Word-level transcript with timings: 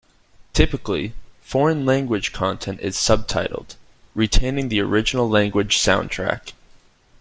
Typically, 0.53 1.13
foreign-language 1.43 2.33
content 2.33 2.79
is 2.79 2.95
subtitled, 2.95 3.75
retaining 4.15 4.69
the 4.69 4.79
original 4.81 5.29
language 5.29 5.77
soundtrack. 5.77 6.53